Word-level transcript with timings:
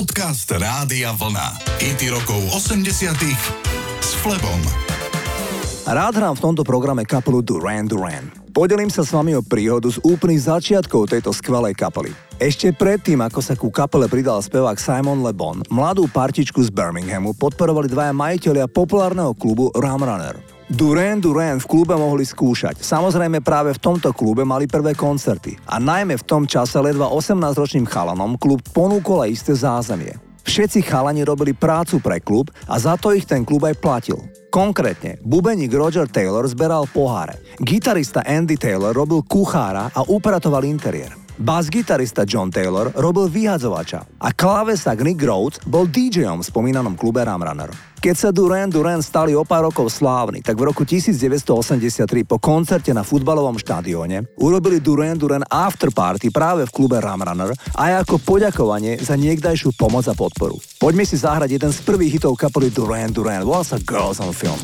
Podcast 0.00 0.48
Rádia 0.48 1.12
Vlna. 1.12 1.60
IT 1.76 2.08
rokov 2.08 2.40
80 2.56 2.88
s 4.00 4.16
Flebom. 4.24 4.56
Rád 5.84 6.16
hrám 6.16 6.34
v 6.40 6.40
tomto 6.40 6.64
programe 6.64 7.04
kapelu 7.04 7.44
Duran 7.44 7.84
Duran. 7.84 8.32
Podelím 8.48 8.88
sa 8.88 9.04
s 9.04 9.12
vami 9.12 9.36
o 9.36 9.44
príhodu 9.44 9.92
z 9.92 10.00
úplných 10.00 10.48
začiatkov 10.48 11.12
tejto 11.12 11.36
skvelej 11.36 11.76
kapely. 11.76 12.16
Ešte 12.40 12.72
predtým, 12.72 13.20
ako 13.20 13.44
sa 13.44 13.52
ku 13.52 13.68
kapele 13.68 14.08
pridal 14.08 14.40
spevák 14.40 14.80
Simon 14.80 15.20
Le 15.20 15.36
Bon, 15.36 15.60
mladú 15.68 16.08
partičku 16.08 16.64
z 16.64 16.72
Birminghamu 16.72 17.36
podporovali 17.36 17.92
dvaja 17.92 18.16
majiteľia 18.16 18.72
populárneho 18.72 19.36
klubu 19.36 19.68
Ram 19.76 20.00
Runner. 20.00 20.59
Duran 20.70 21.18
Duran 21.18 21.58
v 21.58 21.66
klube 21.66 21.98
mohli 21.98 22.22
skúšať. 22.22 22.78
Samozrejme 22.78 23.42
práve 23.42 23.74
v 23.74 23.82
tomto 23.82 24.14
klube 24.14 24.46
mali 24.46 24.70
prvé 24.70 24.94
koncerty. 24.94 25.58
A 25.66 25.82
najmä 25.82 26.14
v 26.14 26.22
tom 26.22 26.46
čase 26.46 26.78
ledva 26.78 27.10
18-ročným 27.10 27.90
chalanom 27.90 28.38
klub 28.38 28.62
ponúkol 28.70 29.26
aj 29.26 29.30
isté 29.34 29.52
zázemie. 29.58 30.14
Všetci 30.46 30.86
chalani 30.86 31.26
robili 31.26 31.58
prácu 31.58 31.98
pre 31.98 32.22
klub 32.22 32.54
a 32.70 32.78
za 32.78 32.94
to 32.94 33.10
ich 33.10 33.26
ten 33.26 33.42
klub 33.42 33.66
aj 33.66 33.82
platil. 33.82 34.22
Konkrétne, 34.54 35.18
bubeník 35.26 35.74
Roger 35.74 36.06
Taylor 36.06 36.46
zberal 36.46 36.86
poháre, 36.86 37.42
gitarista 37.58 38.22
Andy 38.22 38.54
Taylor 38.54 38.94
robil 38.94 39.26
kuchára 39.26 39.90
a 39.90 40.06
upratoval 40.06 40.62
interiér. 40.70 41.19
Bas-gitarista 41.40 42.28
John 42.28 42.52
Taylor 42.52 42.92
robil 43.00 43.24
vyhadzovača 43.32 44.04
a 44.20 44.28
klávesák 44.28 45.00
Nick 45.00 45.24
Rhodes 45.24 45.56
bol 45.64 45.88
DJom 45.88 46.44
v 46.44 46.48
spomínanom 46.52 47.00
klube 47.00 47.24
Ramrunner. 47.24 47.72
Keď 47.96 48.16
sa 48.16 48.28
Duran 48.28 48.68
Duran 48.68 49.00
stali 49.00 49.32
o 49.32 49.40
pár 49.40 49.72
rokov 49.72 49.88
slávni, 49.88 50.44
tak 50.44 50.60
v 50.60 50.68
roku 50.68 50.84
1983 50.84 52.28
po 52.28 52.36
koncerte 52.36 52.92
na 52.92 53.00
futbalovom 53.00 53.56
štadióne 53.56 54.36
urobili 54.36 54.84
Duran 54.84 55.16
Duran 55.16 55.40
afterparty 55.48 56.28
práve 56.28 56.68
v 56.68 56.74
klube 56.76 57.00
Ramrunner 57.00 57.56
aj 57.72 58.04
ako 58.04 58.20
poďakovanie 58.20 59.00
za 59.00 59.16
niekdajšiu 59.16 59.72
pomoc 59.80 60.04
a 60.12 60.14
podporu. 60.16 60.60
Poďme 60.76 61.08
si 61.08 61.16
zahrať 61.16 61.56
jeden 61.56 61.72
z 61.72 61.80
prvých 61.88 62.20
hitov 62.20 62.36
kapely 62.36 62.68
Duran 62.68 63.16
Duran, 63.16 63.48
volá 63.48 63.64
sa 63.64 63.80
Girls 63.80 64.20
on 64.20 64.36
Film. 64.36 64.60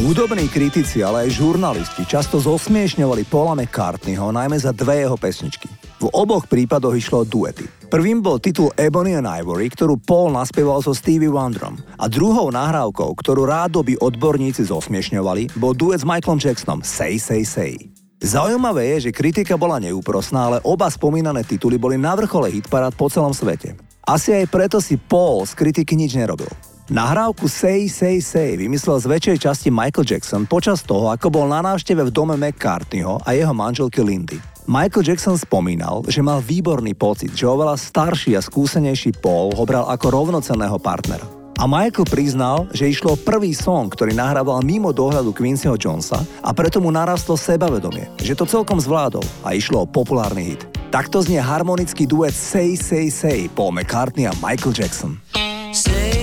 Hudobní 0.00 0.48
kritici, 0.48 1.04
ale 1.04 1.28
aj 1.28 1.36
žurnalisti 1.44 2.08
často 2.08 2.40
zosmiešňovali 2.40 3.28
Paula 3.28 3.52
McCartneyho 3.52 4.32
najmä 4.32 4.56
za 4.56 4.72
dve 4.72 5.04
jeho 5.04 5.12
pesničky. 5.20 5.68
V 6.00 6.08
oboch 6.16 6.48
prípadoch 6.48 6.96
išlo 6.96 7.20
o 7.20 7.28
duety. 7.28 7.68
Prvým 7.92 8.24
bol 8.24 8.40
titul 8.40 8.72
Ebony 8.80 9.20
and 9.20 9.28
Ivory, 9.28 9.68
ktorú 9.68 10.00
Paul 10.00 10.32
naspieval 10.32 10.80
so 10.80 10.96
Stevie 10.96 11.28
Wonderom. 11.28 11.76
A 12.00 12.08
druhou 12.08 12.48
nahrávkou, 12.48 13.12
ktorú 13.12 13.44
rádoby 13.44 14.00
odborníci 14.00 14.72
zosmiešňovali, 14.72 15.60
bol 15.60 15.76
duet 15.76 16.00
s 16.00 16.08
Michaelom 16.08 16.40
Jacksonom 16.40 16.80
Say 16.80 17.20
Say 17.20 17.44
Say. 17.44 17.92
Zaujímavé 18.24 18.96
je, 18.96 19.12
že 19.12 19.16
kritika 19.16 19.60
bola 19.60 19.76
neúprosná, 19.84 20.48
ale 20.48 20.64
oba 20.64 20.88
spomínané 20.88 21.44
tituly 21.44 21.76
boli 21.76 22.00
na 22.00 22.16
vrchole 22.16 22.48
hitparád 22.48 22.96
po 22.96 23.12
celom 23.12 23.36
svete. 23.36 23.76
Asi 24.08 24.32
aj 24.32 24.48
preto 24.48 24.80
si 24.80 24.96
Paul 24.96 25.44
z 25.44 25.52
kritiky 25.52 25.92
nič 25.92 26.16
nerobil. 26.16 26.48
Nahrávku 26.90 27.46
Say, 27.46 27.86
Say, 27.86 28.18
Say 28.18 28.58
vymyslel 28.58 28.98
z 28.98 29.06
väčšej 29.06 29.38
časti 29.46 29.68
Michael 29.70 30.02
Jackson 30.02 30.42
počas 30.42 30.82
toho, 30.82 31.14
ako 31.14 31.30
bol 31.30 31.46
na 31.46 31.62
návšteve 31.62 32.02
v 32.02 32.10
dome 32.10 32.34
McCartneyho 32.34 33.22
a 33.22 33.30
jeho 33.30 33.54
manželky 33.54 34.02
Lindy. 34.02 34.42
Michael 34.66 35.06
Jackson 35.06 35.38
spomínal, 35.38 36.02
že 36.10 36.18
mal 36.18 36.42
výborný 36.42 36.98
pocit, 36.98 37.30
že 37.30 37.46
oveľa 37.46 37.78
starší 37.78 38.34
a 38.34 38.42
skúsenejší 38.42 39.22
Paul 39.22 39.54
ho 39.54 39.62
bral 39.62 39.86
ako 39.86 40.06
rovnocenného 40.10 40.82
partnera. 40.82 41.22
A 41.62 41.70
Michael 41.70 42.10
priznal, 42.10 42.66
že 42.74 42.90
išlo 42.90 43.14
prvý 43.22 43.54
song, 43.54 43.86
ktorý 43.86 44.10
nahrával 44.10 44.58
mimo 44.66 44.90
dohľadu 44.90 45.30
Quincyho 45.30 45.78
Jonesa 45.78 46.18
a 46.42 46.50
preto 46.50 46.82
mu 46.82 46.90
narastlo 46.90 47.38
sebavedomie, 47.38 48.10
že 48.18 48.34
to 48.34 48.50
celkom 48.50 48.82
zvládol 48.82 49.22
a 49.46 49.54
išlo 49.54 49.86
o 49.86 49.90
populárny 49.90 50.58
hit. 50.58 50.66
Takto 50.90 51.22
znie 51.22 51.38
harmonický 51.38 52.02
duet 52.02 52.34
Say 52.34 52.74
Say 52.74 53.14
Say 53.14 53.46
Paul 53.46 53.78
McCartney 53.78 54.26
a 54.26 54.34
Michael 54.42 54.74
Jackson. 54.74 55.22
Say. 55.70 56.19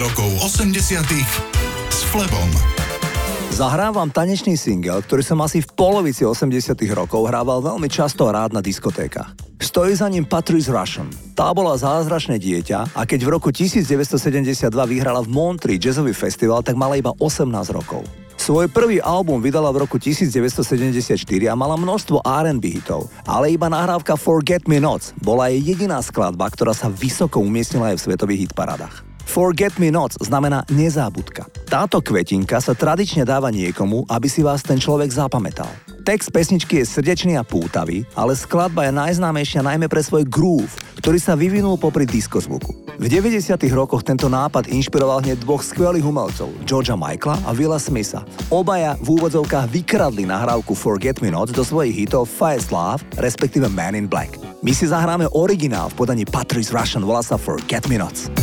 Rokov 0.00 0.32
80 0.64 1.04
s 1.92 1.98
Flebom. 2.08 2.48
Zahrávam 3.52 4.08
tanečný 4.08 4.56
single, 4.56 5.04
ktorý 5.04 5.20
som 5.20 5.36
asi 5.44 5.60
v 5.60 5.68
polovici 5.76 6.24
80 6.24 6.72
rokov 6.96 7.28
hrával 7.28 7.60
veľmi 7.60 7.84
často 7.84 8.24
rád 8.32 8.56
na 8.56 8.64
diskotékach. 8.64 9.36
Stojí 9.60 9.92
za 9.92 10.08
ním 10.08 10.24
Patrice 10.24 10.72
Russian. 10.72 11.12
Tá 11.36 11.52
bola 11.52 11.76
zázračné 11.76 12.40
dieťa 12.40 12.96
a 12.96 13.04
keď 13.04 13.28
v 13.28 13.32
roku 13.36 13.52
1972 13.52 14.72
vyhrala 14.72 15.20
v 15.20 15.28
Montreal 15.28 15.76
jazzový 15.76 16.16
festival, 16.16 16.64
tak 16.64 16.80
mala 16.80 16.96
iba 16.96 17.12
18 17.20 17.52
rokov. 17.68 18.00
Svoj 18.40 18.72
prvý 18.72 19.04
album 19.04 19.44
vydala 19.44 19.68
v 19.68 19.84
roku 19.84 20.00
1974 20.00 21.12
a 21.44 21.52
mala 21.52 21.76
množstvo 21.76 22.24
R&B 22.24 22.64
hitov, 22.72 23.12
ale 23.28 23.52
iba 23.52 23.68
nahrávka 23.68 24.16
Forget 24.16 24.64
Me 24.64 24.80
Not 24.80 25.12
bola 25.20 25.52
jej 25.52 25.60
jediná 25.60 26.00
skladba, 26.00 26.48
ktorá 26.48 26.72
sa 26.72 26.88
vysoko 26.88 27.44
umiestnila 27.44 27.92
aj 27.92 28.00
v 28.00 28.04
svetových 28.08 28.40
hitparadách. 28.48 29.09
Forget 29.30 29.78
Me 29.78 29.94
Not 29.94 30.18
znamená 30.18 30.66
nezábudka. 30.74 31.46
Táto 31.70 32.02
kvetinka 32.02 32.58
sa 32.58 32.74
tradične 32.74 33.22
dáva 33.22 33.54
niekomu, 33.54 34.02
aby 34.10 34.26
si 34.26 34.42
vás 34.42 34.58
ten 34.58 34.74
človek 34.74 35.06
zapamätal. 35.06 35.70
Text 36.02 36.34
pesničky 36.34 36.82
je 36.82 36.90
srdečný 36.98 37.38
a 37.38 37.46
pútavý, 37.46 38.02
ale 38.18 38.34
skladba 38.34 38.90
je 38.90 38.98
najznámejšia 38.98 39.62
najmä 39.62 39.86
pre 39.86 40.02
svoj 40.02 40.26
groove, 40.26 40.74
ktorý 40.98 41.22
sa 41.22 41.38
vyvinul 41.38 41.78
popri 41.78 42.10
diskozvuku. 42.10 42.74
V 42.98 43.06
90. 43.06 43.54
rokoch 43.70 44.02
tento 44.02 44.26
nápad 44.26 44.66
inšpiroval 44.66 45.22
hneď 45.22 45.46
dvoch 45.46 45.62
skvelých 45.62 46.02
umelcov, 46.02 46.50
Georgia 46.66 46.98
Michaela 46.98 47.38
a 47.46 47.54
Willa 47.54 47.78
Smitha. 47.78 48.26
Obaja 48.50 48.98
v 48.98 49.14
úvodzovkách 49.14 49.70
vykradli 49.70 50.26
nahrávku 50.26 50.74
Forget 50.74 51.22
Me 51.22 51.30
Not 51.30 51.54
do 51.54 51.62
svojich 51.62 51.94
hitov 51.94 52.26
Fast 52.26 52.74
Love, 52.74 53.06
respektíve 53.14 53.70
Man 53.70 53.94
in 53.94 54.10
Black. 54.10 54.34
My 54.66 54.74
si 54.74 54.90
zahráme 54.90 55.30
originál 55.30 55.86
v 55.94 56.02
podaní 56.02 56.26
Patrice 56.26 56.74
Russian, 56.74 57.06
volá 57.06 57.22
sa 57.22 57.38
Forget 57.38 57.86
Me 57.86 57.94
Not. 57.94 58.39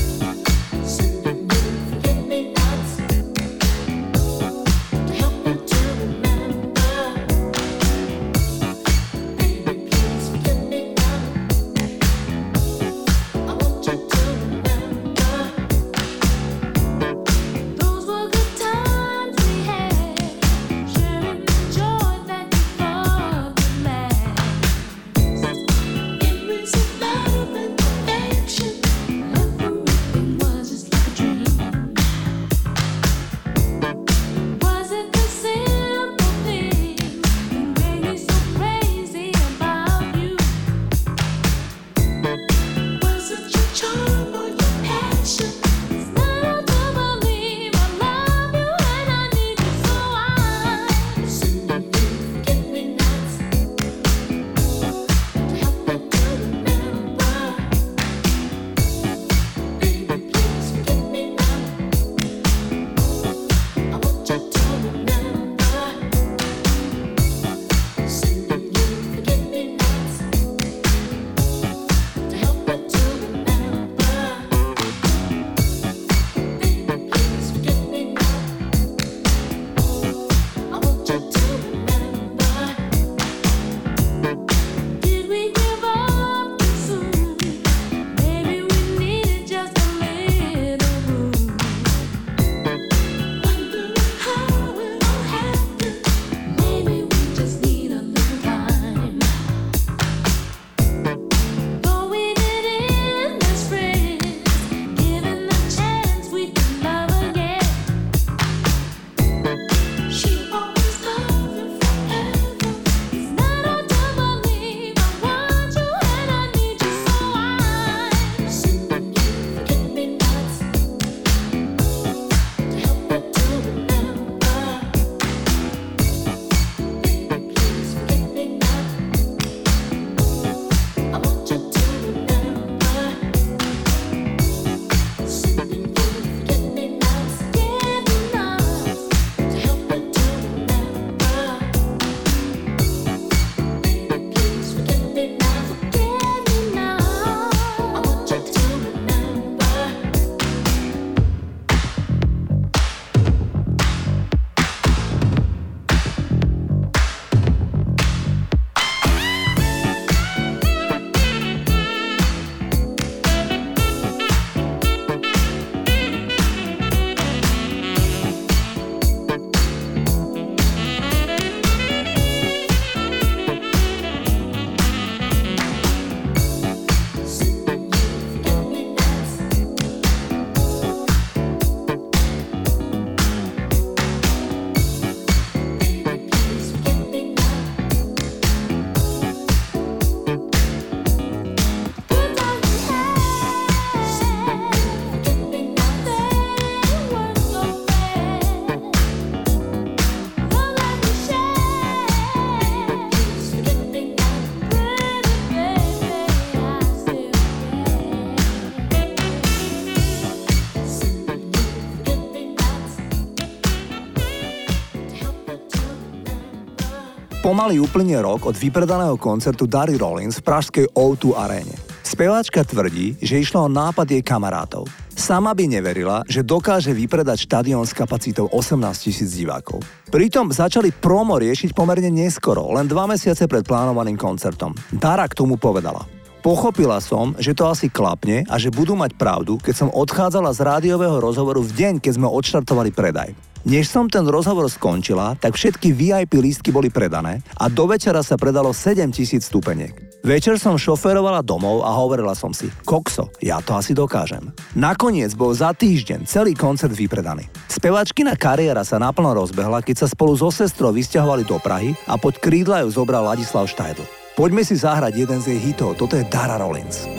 Pomaly 217.47 217.79
uplynie 217.79 218.19
rok 218.19 218.43
od 218.43 218.59
vypredaného 218.59 219.15
koncertu 219.15 219.71
Dary 219.71 219.95
Rollins 219.95 220.43
v 220.43 220.51
pražskej 220.51 220.91
O2 220.91 221.31
aréne. 221.31 221.71
Speváčka 222.03 222.67
tvrdí, 222.67 223.15
že 223.23 223.39
išlo 223.39 223.63
o 223.63 223.71
nápad 223.71 224.03
jej 224.03 224.19
kamarátov. 224.19 224.83
Sama 225.15 225.55
by 225.55 225.79
neverila, 225.79 226.27
že 226.27 226.43
dokáže 226.43 226.91
vypredať 226.91 227.47
štadión 227.47 227.87
s 227.87 227.95
kapacitou 227.95 228.51
18 228.51 228.99
tisíc 228.99 229.31
divákov. 229.31 229.79
Pritom 230.11 230.51
začali 230.51 230.91
promo 230.91 231.39
riešiť 231.39 231.71
pomerne 231.71 232.11
neskoro, 232.11 232.67
len 232.75 232.83
dva 232.83 233.07
mesiace 233.07 233.47
pred 233.47 233.63
plánovaným 233.63 234.19
koncertom. 234.19 234.75
Dara 234.91 235.23
k 235.23 235.39
tomu 235.39 235.55
povedala. 235.55 236.16
Pochopila 236.47 237.03
som, 237.03 237.35
že 237.35 237.51
to 237.51 237.67
asi 237.67 237.91
klapne 237.91 238.47
a 238.47 238.55
že 238.55 238.71
budú 238.71 238.95
mať 238.95 239.19
pravdu, 239.19 239.59
keď 239.59 239.83
som 239.83 239.89
odchádzala 239.91 240.55
z 240.55 240.63
rádiového 240.63 241.19
rozhovoru 241.19 241.59
v 241.59 241.75
deň, 241.75 241.93
keď 241.99 242.15
sme 242.15 242.23
odštartovali 242.23 242.95
predaj. 242.95 243.35
Než 243.67 243.91
som 243.91 244.07
ten 244.07 244.23
rozhovor 244.23 244.63
skončila, 244.71 245.35
tak 245.43 245.59
všetky 245.59 245.91
VIP 245.91 246.39
lístky 246.39 246.71
boli 246.71 246.87
predané 246.87 247.43
a 247.59 247.67
do 247.67 247.83
večera 247.83 248.23
sa 248.23 248.39
predalo 248.39 248.71
7000 248.71 249.43
stupeniek. 249.43 249.91
Večer 250.23 250.55
som 250.55 250.79
šoférovala 250.79 251.43
domov 251.43 251.83
a 251.83 251.91
hovorila 251.99 252.31
som 252.31 252.55
si, 252.55 252.71
kokso, 252.87 253.27
ja 253.43 253.59
to 253.59 253.75
asi 253.75 253.91
dokážem. 253.91 254.47
Nakoniec 254.71 255.35
bol 255.35 255.51
za 255.51 255.75
týždeň 255.75 256.31
celý 256.31 256.55
koncert 256.55 256.95
vypredaný. 256.95 257.43
Spevačkina 257.67 258.39
kariéra 258.39 258.87
sa 258.87 258.95
naplno 259.03 259.35
rozbehla, 259.35 259.83
keď 259.83 259.95
sa 259.99 260.07
spolu 260.07 260.39
so 260.39 260.47
sestrou 260.47 260.95
vysťahovali 260.95 261.43
do 261.43 261.59
Prahy 261.59 261.91
a 262.07 262.15
pod 262.15 262.39
krídla 262.39 262.87
ju 262.87 262.95
zobral 262.95 263.27
Ladislav 263.27 263.67
Štajdl. 263.67 264.26
Poďme 264.37 264.61
si 264.61 264.77
zahrať 264.77 265.17
jeden 265.17 265.41
z 265.41 265.49
jej 265.49 265.73
hitov, 265.73 265.97
toto 265.97 266.13
je 266.13 266.21
Dara 266.29 266.61
Rollins. 266.61 267.09